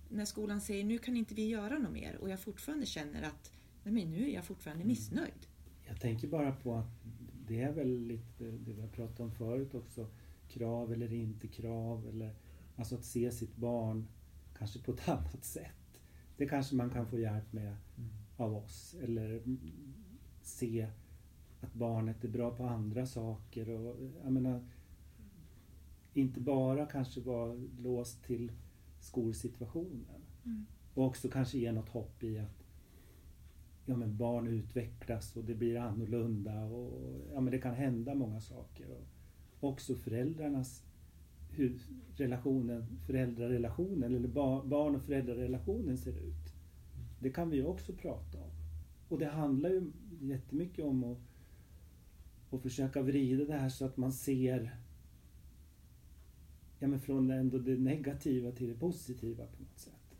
När 0.09 0.25
skolan 0.25 0.61
säger 0.61 0.83
nu 0.83 0.97
kan 0.97 1.17
inte 1.17 1.33
vi 1.33 1.47
göra 1.47 1.77
något 1.77 1.93
mer 1.93 2.15
och 2.15 2.29
jag 2.29 2.39
fortfarande 2.39 2.85
känner 2.85 3.23
att 3.23 3.51
nej 3.83 3.93
men 3.93 4.11
nu 4.11 4.29
är 4.29 4.33
jag 4.33 4.45
fortfarande 4.45 4.85
missnöjd. 4.85 5.47
Jag 5.87 6.01
tänker 6.01 6.27
bara 6.27 6.51
på 6.51 6.75
att 6.75 6.85
det 7.47 7.61
är 7.61 7.71
väl 7.71 7.99
lite 7.99 8.43
det 8.43 8.73
vi 8.73 8.81
har 8.81 8.87
pratat 8.87 9.19
om 9.19 9.31
förut 9.31 9.75
också. 9.75 10.07
Krav 10.47 10.93
eller 10.93 11.13
inte 11.13 11.47
krav. 11.47 12.07
Eller, 12.07 12.35
alltså 12.75 12.95
att 12.95 13.05
se 13.05 13.31
sitt 13.31 13.55
barn 13.55 14.07
kanske 14.57 14.79
på 14.79 14.91
ett 14.91 15.09
annat 15.09 15.45
sätt. 15.45 16.01
Det 16.37 16.47
kanske 16.47 16.75
man 16.75 16.89
kan 16.89 17.07
få 17.07 17.19
hjälp 17.19 17.53
med 17.53 17.75
av 18.37 18.55
oss. 18.55 18.95
Eller 19.01 19.29
mm, 19.29 19.59
se 20.41 20.87
att 21.61 21.73
barnet 21.73 22.23
är 22.23 22.29
bra 22.29 22.55
på 22.55 22.63
andra 22.63 23.05
saker. 23.05 23.69
Och, 23.69 23.97
jag 24.23 24.31
menar, 24.31 24.63
inte 26.13 26.41
bara 26.41 26.85
kanske 26.85 27.21
vara 27.21 27.53
låst 27.79 28.23
till 28.23 28.51
skolsituationen. 28.99 30.21
Mm. 30.45 30.65
Och 30.93 31.05
också 31.05 31.29
kanske 31.29 31.57
ge 31.57 31.71
något 31.71 31.89
hopp 31.89 32.23
i 32.23 32.39
att 32.39 32.64
ja, 33.85 33.95
men 33.95 34.17
barn 34.17 34.47
utvecklas 34.47 35.35
och 35.35 35.43
det 35.43 35.55
blir 35.55 35.77
annorlunda 35.77 36.63
och 36.63 37.01
ja, 37.33 37.41
men 37.41 37.51
det 37.51 37.59
kan 37.59 37.75
hända 37.75 38.15
många 38.15 38.41
saker. 38.41 38.85
Och 38.89 39.69
också 39.69 39.95
föräldrarnas 39.95 40.83
hur 41.49 41.79
relationen, 42.15 42.85
föräldrarelationen 43.07 44.15
eller 44.15 44.27
barn 44.67 44.95
och 44.95 45.01
föräldrarelationen 45.01 45.97
ser 45.97 46.17
ut. 46.17 46.53
Det 47.19 47.29
kan 47.29 47.49
vi 47.49 47.57
ju 47.57 47.65
också 47.65 47.93
prata 47.93 48.37
om. 48.37 48.51
Och 49.09 49.19
det 49.19 49.25
handlar 49.25 49.69
ju 49.69 49.91
jättemycket 50.21 50.85
om 50.85 51.03
att, 51.03 51.17
att 52.51 52.61
försöka 52.61 53.01
vrida 53.01 53.45
det 53.45 53.53
här 53.53 53.69
så 53.69 53.85
att 53.85 53.97
man 53.97 54.13
ser 54.13 54.77
ja, 56.79 56.87
men 56.87 56.99
från 56.99 57.31
ändå 57.31 57.57
det 57.57 57.77
negativa 57.77 58.51
till 58.51 58.67
det 58.67 58.79
positiva 58.79 59.45
på 59.45 59.63
något 59.63 59.79
sätt. 59.79 60.17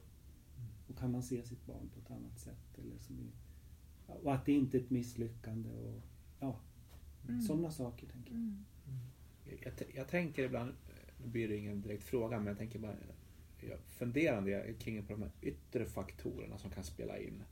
Och 0.87 0.97
kan 0.97 1.11
man 1.11 1.23
se 1.23 1.43
sitt 1.43 1.65
barn 1.65 1.89
på 1.93 1.99
ett 1.99 2.11
annat 2.11 2.39
sätt. 2.39 2.77
Eller 2.77 2.97
som 2.97 3.15
är 3.19 3.44
och 4.23 4.33
att 4.33 4.45
det 4.45 4.53
inte 4.53 4.77
är 4.77 4.81
ett 4.81 4.89
misslyckande. 4.89 5.69
Och, 5.69 6.01
ja, 6.39 6.59
Mm. 7.29 7.41
Sådana 7.41 7.71
saker 7.71 8.07
tänker 8.07 8.31
jag. 8.31 8.39
Mm. 8.39 8.65
Jag, 9.63 9.75
t- 9.77 9.85
jag 9.95 10.07
tänker 10.07 10.43
ibland, 10.43 10.73
nu 11.23 11.27
blir 11.27 11.47
det 11.47 11.57
ingen 11.57 11.81
direkt 11.81 12.03
fråga, 12.03 12.37
men 12.37 12.47
jag 12.47 12.57
tänker 12.57 12.79
bara 12.79 12.95
jag 13.69 13.79
funderande 13.79 14.73
kring 14.79 15.03
på 15.05 15.13
de 15.13 15.21
här 15.21 15.31
yttre 15.41 15.85
faktorerna 15.85 16.57
som 16.57 16.71
kan 16.71 16.83
spela 16.83 17.17
in 17.19 17.43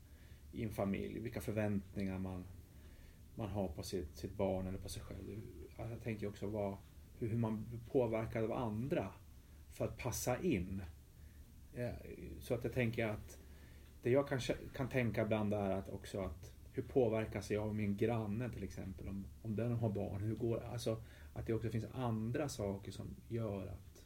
i 0.51 0.63
en 0.63 0.69
familj. 0.69 1.19
Vilka 1.19 1.41
förväntningar 1.41 2.19
man, 2.19 2.43
man 3.35 3.49
har 3.49 3.67
på 3.67 3.83
sitt, 3.83 4.17
sitt 4.17 4.37
barn 4.37 4.67
eller 4.67 4.77
på 4.77 4.89
sig 4.89 5.03
själv. 5.03 5.41
Jag 5.77 6.01
tänker 6.03 6.27
också 6.27 6.47
vad, 6.47 6.77
hur, 7.19 7.37
man 7.37 7.65
blir 7.69 7.79
påverkad 7.79 8.43
av 8.43 8.51
andra 8.51 9.13
för 9.71 9.85
att 9.85 9.97
passa 9.97 10.41
in. 10.41 10.81
Så 12.39 12.53
att 12.53 12.63
jag 12.63 12.73
tänker 12.73 13.07
att 13.07 13.39
det 14.03 14.09
jag 14.11 14.27
kanske 14.27 14.55
kan 14.75 14.89
tänka 14.89 15.21
ibland 15.21 15.53
är 15.53 15.69
att 15.69 15.89
också 15.89 16.21
att 16.21 16.53
hur 16.73 16.83
påverkas 16.83 17.51
jag 17.51 17.63
av 17.63 17.75
min 17.75 17.97
granne 17.97 18.49
till 18.49 18.63
exempel 18.63 19.07
om, 19.07 19.25
om 19.41 19.55
den 19.55 19.71
har 19.71 19.89
barn? 19.89 20.21
Hur 20.21 20.35
går? 20.35 20.63
Alltså 20.63 21.03
att 21.33 21.47
det 21.47 21.53
också 21.53 21.69
finns 21.69 21.85
andra 21.93 22.49
saker 22.49 22.91
som 22.91 23.15
gör 23.27 23.67
att, 23.67 24.05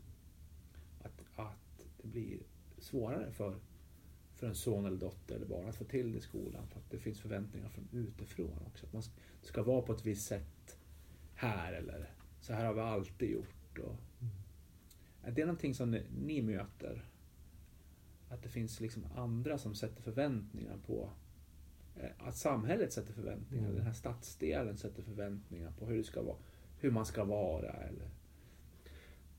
att, 1.02 1.22
att 1.36 1.88
det 2.02 2.08
blir 2.08 2.40
svårare 2.78 3.32
för, 3.32 3.56
för 4.36 4.48
en 4.48 4.56
son 4.56 4.86
eller 4.86 4.98
dotter 4.98 5.36
eller 5.36 5.46
barn 5.46 5.70
att 5.70 5.76
få 5.76 5.84
till 5.84 6.12
det 6.12 6.18
i 6.18 6.22
skolan. 6.22 6.68
För 6.68 6.80
att 6.80 6.90
det 6.92 7.00
finns 7.00 7.20
förväntningar 7.20 7.70
från 7.70 7.88
utifrån 7.92 8.60
också. 8.68 8.86
Att 8.86 8.94
man 8.94 9.04
ska- 9.04 9.14
ska 9.42 9.64
vara 9.64 9.82
på 9.82 9.94
ett 9.94 10.06
visst 10.06 10.28
sätt 10.28 10.80
här 11.34 11.74
eller 11.74 12.10
så 12.40 12.54
här 12.54 12.66
har 12.66 12.74
vi 12.74 12.82
alltid 12.82 13.30
gjort. 13.30 13.78
Och, 13.80 13.96
är 15.24 15.32
det 15.32 15.46
någonting 15.46 15.76
som 15.76 15.92
ni, 15.92 16.04
ni 16.26 16.42
möter? 16.42 17.06
Att 18.30 18.44
det 18.44 18.50
finns 18.50 18.80
liksom 18.80 19.06
andra 19.16 19.58
som 19.58 19.76
sätter 19.76 20.02
förväntningar 20.02 20.78
på 20.86 21.10
eh, 21.96 22.10
att 22.28 22.36
samhället 22.36 22.94
sätter 22.94 23.14
förväntningar, 23.14 23.64
Mm. 23.66 23.76
den 23.76 23.86
här 23.86 23.94
stadsdelen 23.94 24.78
sätter 24.78 25.04
förväntningar 25.04 25.72
på 25.80 25.86
hur 25.86 25.98
det 25.98 26.04
ska 26.04 26.22
vara, 26.24 26.38
hur 26.80 26.92
man 26.92 27.06
ska 27.06 27.24
vara. 27.24 27.72
Eller... 27.72 28.10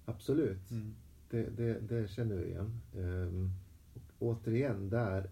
Absolut. 0.05 0.69
Det, 1.31 1.43
det, 1.57 1.81
det 1.81 2.09
känner 2.09 2.37
vi 2.37 2.45
igen. 2.47 2.81
Och 4.19 4.27
återigen, 4.29 4.89
där, 4.91 5.31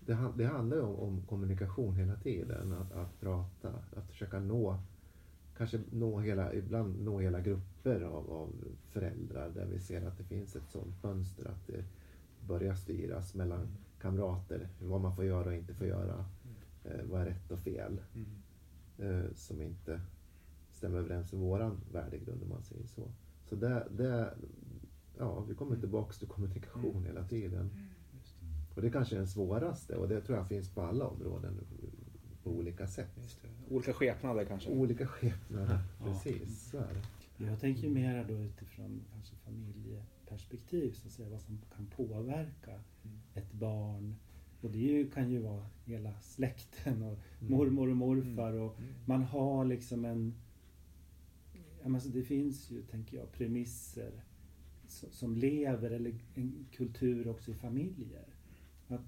det, 0.00 0.18
det 0.36 0.46
handlar 0.46 0.76
ju 0.76 0.82
om, 0.82 0.96
om 0.96 1.22
kommunikation 1.22 1.96
hela 1.96 2.16
tiden. 2.16 2.72
Att, 2.72 2.92
att 2.92 3.20
prata, 3.20 3.68
att 3.96 4.10
försöka 4.10 4.40
nå, 4.40 4.78
kanske 5.56 5.80
nå 5.92 6.20
hela, 6.20 6.54
ibland 6.54 7.04
nå 7.04 7.20
hela 7.20 7.40
grupper 7.40 8.00
av, 8.00 8.30
av 8.30 8.52
föräldrar 8.90 9.50
där 9.54 9.66
vi 9.66 9.80
ser 9.80 10.06
att 10.06 10.18
det 10.18 10.24
finns 10.24 10.56
ett 10.56 10.70
sådant 10.70 11.02
mönster 11.02 11.48
att 11.48 11.66
det 11.66 11.84
börjar 12.48 12.74
styras 12.74 13.34
mellan 13.34 13.68
kamrater, 14.00 14.68
vad 14.80 15.00
man 15.00 15.16
får 15.16 15.24
göra 15.24 15.48
och 15.48 15.54
inte 15.54 15.74
får 15.74 15.86
göra. 15.86 16.24
Eh, 16.84 17.04
vad 17.04 17.20
är 17.20 17.24
rätt 17.26 17.50
och 17.50 17.58
fel? 17.58 18.00
Mm. 18.14 18.28
eh, 19.24 19.30
som 19.34 19.62
inte 19.62 20.00
stämmer 20.72 20.98
överens 20.98 21.32
med 21.32 21.40
våran 21.42 21.80
värdegrund 21.92 22.42
om 22.42 22.48
man 22.48 22.62
säger 22.62 22.86
så. 22.86 23.02
Så 23.44 23.56
det, 23.56 23.86
det 23.90 24.34
ja, 25.18 25.40
vi 25.40 25.54
kommer 25.54 25.76
tillbaks 25.76 26.18
till 26.18 26.28
kommunikation 26.28 27.04
hela 27.04 27.24
tiden. 27.24 27.70
Det. 27.72 28.74
Och 28.74 28.82
det 28.82 28.90
kanske 28.90 29.14
är 29.14 29.18
den 29.18 29.28
svåraste 29.28 29.96
och 29.96 30.08
det 30.08 30.20
tror 30.20 30.38
jag 30.38 30.48
finns 30.48 30.68
på 30.74 30.82
alla 30.82 31.06
områden 31.06 31.60
på 32.42 32.50
olika 32.50 32.86
sätt. 32.86 33.10
Just 33.22 33.42
det. 33.42 33.74
Olika 33.74 33.92
skepnader 33.92 34.44
kanske. 34.44 34.70
Olika 34.70 35.06
skepnader, 35.06 35.78
Ja. 35.98 36.04
precis. 36.04 36.70
Så 36.70 36.76
är 36.78 36.94
det. 36.94 37.44
Jag 37.46 37.60
tänker 37.60 37.88
mera 37.88 38.24
då 38.24 38.34
utifrån 38.34 39.00
kanske 39.12 39.34
familjeperspektiv, 40.28 40.92
så 40.92 41.06
att 41.06 41.12
säga, 41.12 41.28
vad 41.28 41.40
som 41.40 41.58
kan 41.76 41.86
påverka 41.86 42.70
Mm. 42.70 43.18
ett 43.34 43.52
barn. 43.52 44.14
Och 44.60 44.70
det 44.70 44.78
ju, 44.78 45.10
kan 45.10 45.30
ju 45.30 45.38
vara 45.38 45.66
hela 45.84 46.20
släkten 46.20 47.02
och 47.02 47.18
Mm. 47.40 47.52
mormor 47.52 47.88
och 47.90 47.96
morfar 47.96 48.52
och 48.52 48.78
Mm. 48.78 48.90
man 49.06 49.22
har 49.22 49.64
liksom 49.64 50.04
en... 50.04 50.34
Alltså 51.84 52.08
det 52.08 52.22
finns 52.22 52.70
ju, 52.70 52.82
tänker 52.82 53.16
jag, 53.16 53.32
premisser 53.32 54.12
som, 54.88 55.36
lever, 55.36 55.90
eller 55.90 56.14
en 56.34 56.66
kultur 56.72 57.28
också 57.28 57.50
i 57.50 57.54
familjer. 57.54 58.26
Att, 58.88 59.00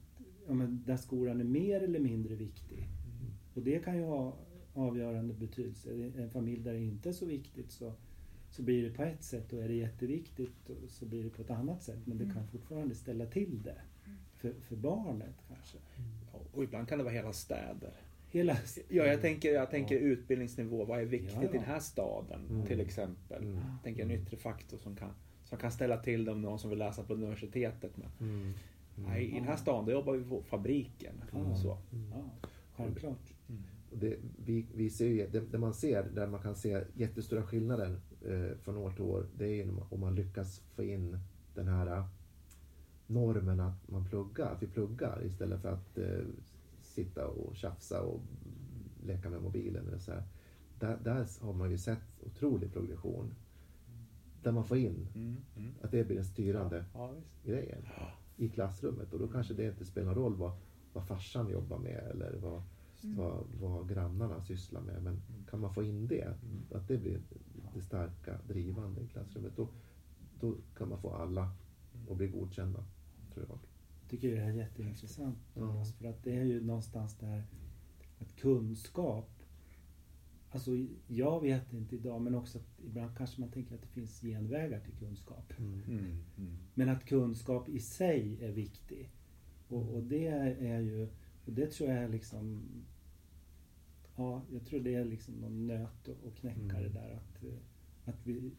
ja, 0.47 0.55
men 0.55 0.83
där 0.87 0.97
skolan 0.97 1.41
är 1.41 1.45
mer 1.45 1.81
eller 1.81 2.01
mindre 2.01 2.35
viktig. 2.35 2.79
Mm. 2.79 3.33
Och 3.55 3.63
det 3.63 3.85
kan 3.85 3.97
ju 3.97 4.03
ha 4.05 4.37
avgörande 4.75 5.35
betydelse. 5.35 5.93
Det 5.95 6.23
en 6.23 6.31
familj 6.31 6.63
där 6.63 6.73
det 6.73 6.81
inte 6.81 7.09
är 7.09 7.13
så 7.13 7.27
viktigt 7.27 7.71
så, 7.71 7.93
så 8.51 8.63
blir 8.63 8.83
det 8.83 8.91
på 8.91 9.03
ett 9.03 9.23
sätt 9.25 9.53
och 9.53 9.63
är 9.63 9.69
det 9.69 9.75
jätteviktigt 9.75 10.69
och 10.71 10.91
så 10.91 11.07
blir 11.07 11.25
det 11.25 11.31
på 11.31 11.43
ett 11.43 11.51
annat 11.51 11.83
sätt. 11.83 11.99
Men 12.05 12.19
det 12.19 12.25
Mm. 12.25 12.37
kan 12.37 12.47
fortfarande 12.49 12.95
ställa 12.95 13.27
till 13.27 13.63
det 13.63 13.81
för, 14.37 14.53
för 14.69 14.77
barnet 14.77 15.35
kanske. 15.49 15.77
Ja, 16.33 16.39
Och 16.53 16.65
ibland 16.65 16.89
kan 16.89 16.99
det 16.99 17.05
vara 17.05 17.15
hela 17.15 17.33
städer. 17.33 17.93
Hela... 18.31 18.57
Ja, 18.89 19.05
jag 19.05 19.21
tänker, 19.21 19.53
jag 19.55 19.71
tänker 19.71 19.99
utbildningsnivå. 19.99 20.85
Vad 20.85 21.01
är 21.01 21.05
viktigt 21.05 21.33
Ja, 21.35 21.43
ja. 21.43 21.49
i 21.49 21.53
den 21.53 21.65
här 21.65 21.81
staden 21.81 22.47
Mm. 22.51 22.67
till 22.67 22.81
exempel? 22.81 23.43
Mm. 23.43 23.55
Jag 23.55 23.83
tänker 23.85 24.03
en 24.03 24.11
yttre 24.11 24.37
faktor 24.37 24.79
som 24.79 24.97
kan, 24.97 25.11
som 25.45 25.59
kan 25.59 25.73
ställa 25.73 25.97
till 25.97 26.25
det 26.25 26.33
om 26.33 26.43
någon 26.43 26.59
som 26.59 26.71
vill 26.71 26.79
läsa 26.79 27.03
på 27.03 27.15
universitetet. 27.15 27.93
Men, 27.97 28.09
Mm. 28.29 28.41
Mm. 28.41 28.55
nej, 29.11 29.25
I 29.31 29.35
den 29.35 29.45
här 29.45 29.57
stan 29.57 29.85
då 29.87 29.93
jobbar 29.93 30.13
vi 30.17 30.25
på 30.25 30.43
fabriken. 30.43 31.15
Ja. 31.33 31.55
Så. 31.55 31.79
Mm. 31.93 32.11
Ja, 32.11 32.49
självklart. 32.77 33.33
Och 33.91 33.99
det, 33.99 34.17
vi, 34.45 34.67
vi 34.75 34.91
ser 34.91 35.07
ju, 35.07 35.27
det, 35.31 35.41
det 35.41 35.59
man 35.59 35.75
ser, 35.75 36.03
där 36.15 36.27
man 36.27 36.43
kan 36.43 36.55
se 36.57 36.85
jättestora 36.95 37.43
skillnader 37.43 38.01
eh, 38.27 38.57
från 38.59 38.77
år 38.77 38.91
till 38.91 39.03
år, 39.05 39.27
det 39.39 39.45
är 39.45 39.55
ju 39.65 39.71
om 39.91 40.01
man 40.01 40.15
lyckas 40.15 40.61
få 40.61 40.83
in 40.83 41.19
den 41.55 41.69
här 41.69 41.87
eh, 41.97 42.07
normen 43.07 43.61
att 43.61 43.89
man 43.89 44.05
pluggar, 44.05 44.47
att 44.53 44.63
vi 44.63 44.67
pluggar 44.67 45.25
istället 45.25 45.61
för 45.63 45.73
att 45.73 45.99
eh, 45.99 46.21
sitta 46.83 47.27
och 47.27 47.57
tjafsa 47.57 48.03
och 48.03 48.21
leka 49.05 49.31
med 49.31 49.43
mobilen. 49.43 49.89
Eller 49.89 49.99
så 49.99 50.13
här. 50.13 50.23
Där, 50.79 50.99
där 51.05 51.27
har 51.41 51.53
man 51.53 51.71
ju 51.71 51.79
sett 51.79 52.23
otrolig 52.27 52.73
progression. 52.73 53.35
Där 54.43 54.53
man 54.53 54.65
får 54.65 54.77
in 54.77 55.09
Mm. 55.15 55.37
Mm. 55.57 55.71
att 55.83 55.91
det 55.91 56.05
blir 56.05 56.17
den 56.17 56.25
styrande 56.25 56.85
Ja, 56.95 57.11
visst. 57.13 57.45
grejen 57.45 57.83
i 58.37 58.49
klassrummet. 58.49 59.13
Och 59.13 59.19
då 59.19 59.29
kanske 59.29 59.55
det 59.55 59.67
inte 59.67 59.85
spelar 59.85 60.07
någon 60.07 60.15
roll 60.23 60.35
vad, 60.37 60.53
vad 60.93 61.07
farsan 61.07 61.49
jobbar 61.51 61.79
med 61.79 62.09
eller 62.11 62.37
vad, 62.43 62.63
vad, 63.05 63.47
vad 63.61 63.89
grannarna 63.89 64.41
sysslar 64.41 64.81
med. 64.81 65.03
Men 65.03 65.23
kan 65.51 65.61
man 65.61 65.75
få 65.75 65.83
in 65.83 66.07
det, 66.07 66.35
att 66.75 66.89
det 66.89 66.99
blir 66.99 67.21
det 67.75 67.83
starka 67.83 68.39
drivande 68.49 69.01
i 69.01 69.07
klassrummet, 69.07 69.57
då, 69.57 69.69
då 70.41 70.55
kan 70.77 70.89
man 70.89 71.01
få 71.01 71.11
alla 71.11 71.51
att 72.11 72.17
bli 72.17 72.27
godkända, 72.27 72.85
tror 73.35 73.47
jag. 73.49 73.59
tycker 74.09 74.31
det 74.31 74.37
är 74.37 74.53
jätteintressant. 74.53 75.39
Ja. 75.55 75.61
Jonas, 75.61 75.95
För 75.95 76.09
att 76.09 76.25
det 76.25 76.37
är 76.37 76.45
ju 76.45 76.65
någonstans 76.65 77.19
där 77.19 77.45
att 78.19 78.37
kunskap 78.37 79.31
Alltså 80.53 80.71
jag 81.07 81.41
vet 81.41 81.73
inte 81.73 81.97
idag 81.97 82.23
men 82.23 82.35
också 82.35 82.59
att 82.59 82.81
ibland 82.85 83.17
kanske 83.17 83.41
man 83.41 83.51
tänker 83.51 83.75
att 83.75 83.83
det 83.83 83.89
finns 83.89 84.21
genvägar 84.21 84.81
till 84.81 84.95
kunskap. 84.95 85.53
Mm. 85.59 85.83
Mm. 85.89 86.25
Mm. 86.39 86.57
Men 86.75 86.89
att 86.89 87.05
kunskap 87.05 87.69
i 87.69 87.81
sig 87.81 88.45
är 88.45 88.53
viktig. 88.53 89.11
Och, 89.69 89.95
och 89.95 90.03
det 90.03 90.27
är 90.27 90.81
ju, 90.81 91.09
och 91.47 91.53
det 91.53 91.67
tror 91.67 91.91
jag 91.91 91.99
är 91.99 92.09
liksom 92.09 92.63
Ja, 94.21 94.43
jag 94.53 94.65
tror 94.67 94.81
det 94.81 94.95
är 94.95 95.05
liksom 95.05 95.35
någon 95.35 95.67
nöt 95.67 96.09
att 96.09 96.35
knäcka 96.35 96.61
Mm. 96.61 96.83
det 96.83 96.89
där 96.89 97.11
att, 97.17 97.45
eh, 97.45 97.59
att 98.05 98.27
vi, 98.27 98.51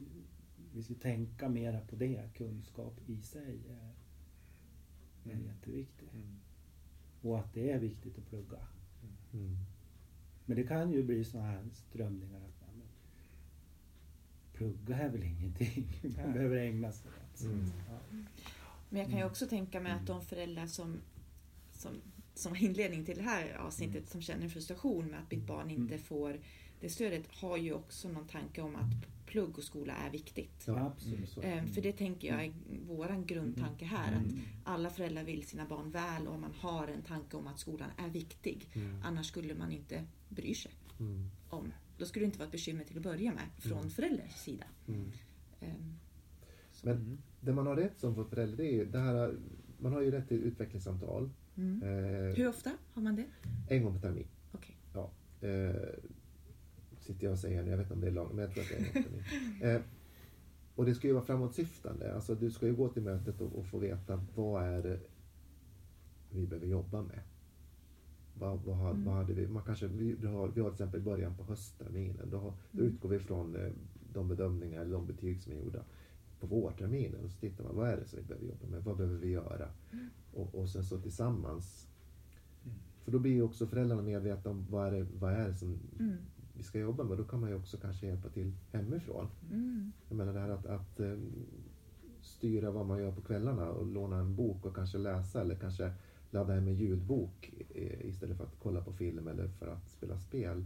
vi 0.73 0.83
ska 0.83 0.93
tänka 0.93 1.49
mera 1.49 1.79
på 1.81 1.95
det. 1.95 2.29
Kunskap 2.37 2.99
i 3.07 3.21
sig 3.21 3.59
är, 3.69 3.93
är 5.31 5.33
Mm. 5.35 5.45
jätteviktigt. 5.45 6.13
Mm. 6.13 6.35
Och 7.21 7.39
att 7.39 7.53
det 7.53 7.71
är 7.71 7.79
viktigt 7.79 8.17
att 8.17 8.25
plugga. 8.25 8.67
Mm. 9.33 9.57
Men 10.45 10.57
det 10.57 10.63
kan 10.63 10.91
ju 10.91 11.03
bli 11.03 11.23
sådana 11.23 11.47
här 11.49 11.63
strömningar 11.73 12.37
att 12.39 12.55
ja, 12.61 12.67
men, 12.77 12.87
plugga 14.53 14.97
är 14.97 15.09
väl 15.09 15.23
ingenting. 15.23 15.87
Man 16.03 16.11
Nej. 16.15 16.33
behöver 16.33 16.57
ägna 16.57 16.91
sig 16.91 17.11
åt. 17.11 17.41
Mm. 17.41 17.65
Ja. 17.89 17.99
Men 18.89 18.99
jag 18.99 19.05
kan 19.09 19.17
ju 19.17 19.21
Mm. 19.21 19.31
också 19.31 19.47
tänka 19.47 19.79
mig 19.79 19.91
att 19.91 20.07
de 20.07 20.21
föräldrar 20.21 20.67
som, 20.67 20.97
som, 21.71 21.91
som 22.41 22.51
var 22.51 22.63
inledning 22.63 23.05
till 23.05 23.15
det 23.17 23.23
här 23.23 23.53
avsnittet 23.57 24.09
som 24.09 24.21
känner 24.21 24.49
frustration 24.49 25.07
med 25.07 25.19
att 25.19 25.31
mitt 25.31 25.47
barn 25.47 25.69
inte 25.69 25.93
Mm. 25.93 26.03
får 26.05 26.39
det 26.79 26.89
stödet 26.89 27.27
har 27.27 27.57
ju 27.57 27.73
också 27.73 28.09
någon 28.09 28.27
tanke 28.27 28.61
om 28.61 28.75
att 28.75 28.91
plugg 29.25 29.57
och 29.57 29.63
skola 29.63 29.93
är 29.93 30.09
viktigt. 30.11 30.63
Ja. 30.67 30.93
Eh, 31.41 31.65
För 31.65 31.81
det 31.81 31.91
tänker 31.93 32.27
jag 32.27 32.45
är 32.45 32.53
våran 32.87 33.25
grundtanke 33.25 33.85
här. 33.85 34.11
Att 34.15 34.23
Mm. 34.31 34.39
alla 34.63 34.89
föräldrar 34.89 35.23
vill 35.23 35.43
sina 35.47 35.65
barn 35.65 35.91
väl 35.91 36.27
och 36.27 36.39
man 36.39 36.53
har 36.59 36.87
en 36.87 37.01
tanke 37.01 37.37
om 37.37 37.47
att 37.47 37.59
skolan 37.59 37.89
är 37.97 38.09
viktig. 38.09 38.69
Mm. 38.73 39.01
Annars 39.03 39.25
skulle 39.27 39.55
man 39.55 39.71
inte 39.71 40.05
bry 40.29 40.55
sig 40.55 40.71
Mm. 40.99 41.29
om. 41.49 41.71
Då 41.97 42.05
skulle 42.05 42.23
det 42.23 42.27
inte 42.27 42.37
vara 42.39 42.45
ett 42.45 42.51
bekymmer 42.51 42.83
till 42.83 42.97
att 42.97 43.03
börja 43.03 43.33
med 43.33 43.43
från 43.57 43.77
Mm. 43.77 43.89
föräldrars 43.89 44.35
sida. 44.35 44.65
Mm. 44.87 45.11
Ehm, 45.61 45.93
Men 46.83 46.93
Mm. 46.95 47.17
det 47.41 47.53
man 47.53 47.67
har 47.67 47.75
rätt 47.75 47.99
som 47.99 48.15
för 48.15 48.23
förälder, 48.23 48.57
det 48.57 48.65
är 48.67 48.71
ju 48.73 48.85
det 48.85 48.99
här, 48.99 49.35
man 49.79 49.93
har 49.93 50.01
ju 50.01 50.11
rätt 50.11 50.27
till 50.27 50.37
utvecklingssamtal. 50.43 51.29
Mm. 51.57 51.83
Eh, 51.83 52.35
Hur 52.35 52.47
ofta 52.47 52.71
har 52.93 53.01
man 53.01 53.15
det? 53.15 53.25
en 53.69 53.83
gång 53.83 53.93
per 53.93 54.01
termin. 54.01 54.27
Okej. 54.51 54.77
Eh, 55.41 55.75
sitter 56.99 57.23
jag 57.25 57.31
och 57.31 57.39
säger 57.39 57.63
nu, 57.63 57.69
jag 57.71 57.77
vet 57.77 57.85
inte 57.85 57.93
om 57.93 58.01
det 58.01 58.07
är 58.07 58.11
långt, 58.11 58.33
men 58.33 58.39
jag 58.45 58.53
tror 58.53 58.63
att 58.63 58.69
det 58.69 58.75
är 58.75 58.79
en 58.79 58.83
gång 58.83 59.03
per 59.03 59.09
termin. 59.09 59.61
Eh, 59.75 59.81
och 60.75 60.85
det 60.85 60.95
ska 60.95 61.07
ju 61.07 61.13
vara 61.13 61.23
framåtsyftande. 61.25 62.13
Alltså 62.15 62.35
du 62.35 62.51
ska 62.51 62.65
ju 62.67 62.75
gå 62.75 62.89
till 62.89 63.01
mötet 63.01 63.41
och, 63.41 63.55
och 63.59 63.65
få 63.65 63.77
veta 63.77 64.25
vad 64.35 64.63
är 64.63 64.83
det 64.83 64.99
vi 66.31 66.47
behöver 66.47 66.67
jobba 66.67 67.01
med. 67.01 67.19
Vad, 68.39 68.59
vad, 68.63 68.77
har- 68.77 68.91
Mm. 68.91 69.05
vad 69.05 69.15
hade 69.15 69.33
vi, 69.33 69.47
man 69.47 69.63
kanske, 69.63 69.87
vi, 69.87 70.13
vi, 70.13 70.27
har, 70.27 70.47
vi 70.47 70.61
har 70.61 70.69
till 70.69 70.73
exempel 70.75 71.01
början 71.01 71.35
på 71.37 71.43
höstterminen. 71.43 72.29
Då, 72.29 72.37
har- 72.37 72.53
då 72.71 72.79
Mm. 72.83 72.93
utgår 72.93 73.09
vi 73.09 73.19
från 73.19 73.57
de 74.13 74.27
bedömningar 74.27 74.81
eller 74.81 74.91
de 74.93 75.07
betyg 75.07 75.41
som 75.41 75.51
är 75.53 75.55
gjorda 75.57 75.83
på 76.41 76.47
vårterminen. 76.47 77.23
Och 77.25 77.31
så 77.31 77.39
tittar 77.39 77.63
man, 77.63 77.75
vad 77.75 77.89
är 77.89 77.97
det 77.97 78.05
som 78.05 78.19
vi 78.19 78.25
behöver 78.25 78.47
jobba 78.47 78.67
med? 78.67 78.83
Vad 78.83 78.97
behöver 78.97 79.17
vi 79.17 79.27
göra? 79.27 79.67
Och, 80.33 80.55
och 80.55 80.69
sen 80.69 80.83
så 80.83 81.01
tillsammans. 81.01 81.87
Mm. 82.65 82.77
För 83.03 83.11
då 83.11 83.19
blir 83.19 83.31
ju 83.31 83.41
också 83.41 83.67
föräldrarna 83.67 84.01
medvetna 84.01 84.51
om 84.51 84.65
vad 84.69 84.87
är 84.87 84.91
det, 84.91 85.07
vad 85.19 85.33
är 85.33 85.47
det 85.47 85.55
som 85.55 85.79
Mm. 85.99 86.17
vi 86.53 86.63
ska 86.63 86.79
jobba 86.79 87.03
med. 87.03 87.17
Då 87.17 87.23
kan 87.23 87.39
man 87.39 87.49
ju 87.49 87.55
också 87.55 87.77
kanske 87.77 88.07
hjälpa 88.07 88.29
till 88.29 88.51
hemifrån. 88.71 89.27
Mm. 89.51 89.91
Jag 90.09 90.17
menar 90.17 90.33
det 90.33 90.39
här 90.39 90.49
att, 90.49 90.65
att 90.65 90.99
eh, 90.99 91.17
styra 92.21 92.71
vad 92.71 92.85
man 92.85 92.99
gör 92.99 93.11
på 93.11 93.21
kvällarna 93.21 93.69
och 93.69 93.85
låna 93.87 94.19
en 94.19 94.35
bok 94.35 94.65
och 94.65 94.75
kanske 94.75 94.97
läsa 94.97 95.41
eller 95.41 95.55
kanske 95.55 95.93
ladda 96.31 96.53
hem 96.53 96.67
en 96.67 96.75
ljudbok 96.75 97.53
eh, 97.75 98.05
istället 98.05 98.37
för 98.37 98.43
att 98.43 98.55
kolla 98.59 98.81
på 98.81 98.93
film 98.93 99.27
eller 99.27 99.47
för 99.47 99.67
att 99.67 99.89
spela 99.89 100.19
spel. 100.19 100.63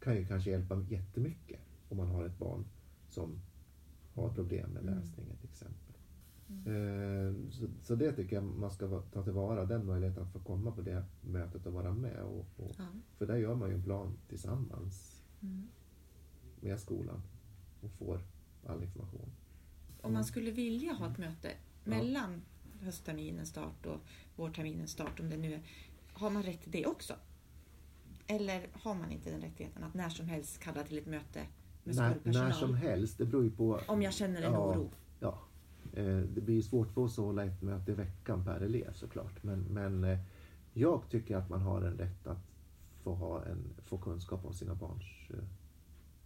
kan 0.00 0.16
ju 0.16 0.26
kanske 0.26 0.50
hjälpa 0.50 0.84
jättemycket 0.88 1.60
om 1.88 1.96
man 1.96 2.08
har 2.08 2.24
ett 2.24 2.38
barn 2.38 2.64
som 3.08 3.40
har 4.16 4.28
problem 4.30 4.70
med 4.70 4.82
Mm. 4.82 4.94
läsningen 4.94 5.36
till 5.36 5.48
exempel. 5.50 5.94
Eh, 6.66 7.50
Så, 7.50 7.66
så 7.82 7.94
det 7.94 8.12
tycker 8.12 8.36
jag 8.36 8.44
man 8.44 8.70
ska 8.70 9.00
ta 9.12 9.22
tillvara, 9.22 9.64
den 9.64 9.86
möjligheten 9.86 10.22
att 10.22 10.32
få 10.32 10.38
komma 10.38 10.70
på 10.70 10.82
det 10.82 11.04
mötet 11.20 11.66
och 11.66 11.72
vara 11.72 11.92
med. 11.94 12.22
Och, 12.22 12.46
och, 12.56 12.72
Ja. 12.78 12.84
för 13.18 13.26
där 13.26 13.36
gör 13.36 13.54
man 13.54 13.68
ju 13.68 13.74
en 13.74 13.82
plan 13.82 14.16
tillsammans 14.28 15.22
Mm. 15.42 15.68
med 16.60 16.80
skolan 16.80 17.22
och 17.80 17.90
får 17.90 18.20
all 18.66 18.82
information. 18.82 19.30
Om 20.02 20.12
man 20.12 20.24
skulle 20.24 20.50
vilja 20.50 20.92
ha 20.92 21.10
ett 21.12 21.18
möte 21.18 21.48
Ja. 21.84 21.90
mellan 21.90 22.42
höstterminens 22.80 23.48
start 23.48 23.86
och 23.86 24.00
vårterminens 24.36 24.90
start, 24.90 25.20
om 25.20 25.30
det 25.30 25.36
nu 25.36 25.54
är, 25.54 25.62
har 26.12 26.30
man 26.30 26.42
rätt 26.42 26.62
till 26.62 26.72
det 26.72 26.86
också? 26.86 27.14
Eller 28.26 28.68
har 28.72 28.94
man 28.94 29.10
inte 29.12 29.30
den 29.30 29.40
rättigheten 29.40 29.84
att 29.84 29.94
när 29.94 30.08
som 30.08 30.28
helst 30.28 30.58
kalla 30.60 30.82
till 30.82 30.98
ett 30.98 31.06
möte 31.06 31.46
med 31.86 31.96
När, 31.96 32.16
när 32.24 32.50
som 32.52 32.74
helst, 32.74 33.18
det 33.18 33.24
beror 33.24 33.44
ju 33.44 33.50
på... 33.50 33.80
Om 33.88 34.02
jag 34.02 34.12
känner 34.12 34.42
en 34.42 34.52
Ja. 34.52 34.74
oro. 34.74 34.90
Ja. 35.20 35.38
Eh, 35.92 36.18
Det 36.18 36.40
blir 36.40 36.62
svårt 36.62 36.90
för 36.92 37.00
oss 37.00 37.18
att 37.18 37.24
hålla 37.24 37.44
ett 37.44 37.62
möte 37.62 37.90
i 37.92 37.94
veckan 37.94 38.44
per 38.44 38.60
elev 38.60 38.92
såklart. 38.92 39.42
Men, 39.42 39.60
men 39.60 40.04
eh, 40.04 40.18
jag 40.72 41.02
tycker 41.10 41.36
att 41.36 41.48
man 41.50 41.60
har 41.60 41.82
en 41.82 41.96
rätt 41.98 42.26
att 42.26 42.50
få, 43.02 43.14
ha 43.14 43.44
en, 43.44 43.58
få 43.82 43.98
kunskap 43.98 44.44
om 44.44 44.54
sina 44.54 44.74
barns 44.74 45.30
eh, 45.30 45.36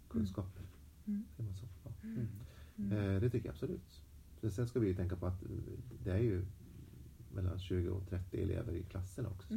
kunskaper. 0.09 0.63
Mm. 1.07 1.25
Säger 1.37 1.49
man 1.51 1.57
så? 1.59 1.67
Ja. 1.85 1.91
Mm. 2.03 2.29
Mm. 2.79 3.21
Det 3.21 3.31
tycker 3.31 3.47
jag 3.49 3.53
absolut. 3.53 4.03
Sen 4.55 4.69
ska 4.69 4.81
vi 4.81 4.87
ju 4.89 4.95
tänka 4.95 5.17
på 5.17 5.27
att 5.27 5.43
det 6.05 6.11
är 6.13 6.19
ju 6.19 6.45
mellan 7.35 7.59
20 7.59 7.89
och 7.91 8.09
30 8.09 8.43
elever 8.43 8.73
i 8.73 8.83
klassen 8.83 9.27
också. 9.27 9.55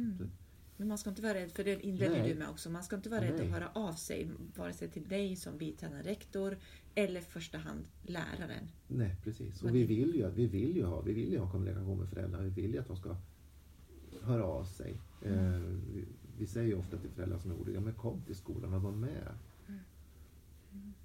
Mm. 0.76 0.88
Men 0.88 0.88
man 0.88 0.98
ska 0.98 1.10
inte 1.10 1.22
vara 1.22 1.34
rädd, 1.34 1.52
för 1.52 1.64
det 1.64 1.86
inledde 1.86 2.18
Nej. 2.18 2.28
du 2.32 2.38
med 2.38 2.48
också, 2.48 2.70
man 2.70 2.82
ska 2.84 2.96
inte 2.96 3.10
vara 3.10 3.20
rädd 3.20 3.34
Nej. 3.36 3.46
att 3.46 3.52
höra 3.52 3.68
av 3.74 3.92
sig, 3.92 4.30
vare 4.56 4.72
sig 4.72 4.88
till 4.88 5.08
dig 5.08 5.36
som 5.36 5.58
biträdande 5.58 6.02
rektor 6.10 6.58
eller 6.94 7.20
i 7.20 7.24
första 7.24 7.58
hand 7.58 7.84
läraren. 8.02 8.68
Nej, 8.88 9.16
precis. 9.24 9.62
Och 9.62 9.74
vi 9.74 9.84
vill 9.84 10.14
ju, 10.14 10.30
vi 10.30 10.46
vill 10.46 10.76
ju, 10.76 10.84
ha, 10.84 11.00
vi 11.00 11.12
vill 11.12 11.32
ju 11.32 11.38
ha 11.38 11.50
kommunikation 11.50 11.98
med 11.98 12.08
föräldrar. 12.08 12.42
Vi 12.42 12.50
vill 12.50 12.74
ju 12.74 12.80
att 12.80 12.86
de 12.86 12.96
ska 12.96 13.16
höra 14.22 14.44
av 14.44 14.64
sig. 14.64 15.00
Eh, 15.22 15.58
vi, 15.94 16.04
vi 16.38 16.46
säger 16.46 16.66
ju 16.66 16.74
ofta 16.74 16.98
till 16.98 17.10
föräldrar 17.10 17.38
som 17.38 17.50
är 17.50 17.54
oroliga, 17.54 17.80
men 17.80 17.94
kom 17.94 18.22
till 18.22 18.36
skolan 18.36 18.74
och 18.74 18.82
var 18.82 18.92
med. 18.92 19.28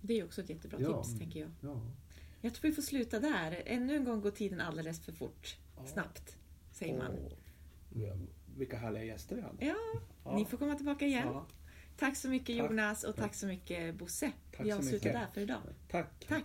Det 0.02 0.20
är 0.20 0.26
också 0.26 0.42
ett 0.42 0.50
jättebra 0.50 0.80
Ja. 0.82 1.04
tips, 1.04 1.20
tänker 1.20 1.40
jag. 1.40 1.50
Ja. 1.62 1.82
Jag 2.42 2.54
tror 2.54 2.70
vi 2.70 2.76
får 2.76 2.82
sluta 2.82 3.20
där. 3.20 3.64
Ännu 3.66 3.96
en 3.96 4.04
gång 4.04 4.22
går 4.22 4.32
tiden 4.32 4.62
alldeles 4.62 5.00
för 5.00 5.12
fort. 5.12 5.58
Ja. 5.76 5.86
Snabbt, 5.86 6.38
säger 6.72 6.98
man. 6.98 7.12
Ja, 7.96 8.16
vilka 8.60 8.78
härliga 8.78 9.04
gäster 9.04 9.36
vi 9.36 9.42
hade. 9.42 9.66
Ja, 9.66 9.76
Ja. 10.26 10.36
ni 10.36 10.46
får 10.46 10.58
komma 10.58 10.76
tillbaka 10.76 11.06
igen. 11.06 11.28
Ja, 11.28 11.46
Tack 11.98 12.16
så 12.18 12.30
mycket 12.30 12.58
Tack. 12.58 12.70
Jonas 12.72 13.04
och 13.04 13.16
tack 13.16 13.36
så 13.36 13.46
mycket 13.48 13.96
Bosse. 13.96 14.32
Tack 14.58 14.66
Vi 14.66 14.72
avslutar 14.72 15.10
där 15.14 15.28
för 15.34 15.42
idag. 15.42 15.62
tack. 15.92 16.26
Tack. 16.28 16.44